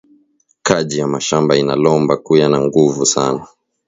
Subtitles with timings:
[0.63, 3.47] Kaji ya mashamba ina lomba kuya na nguvu sana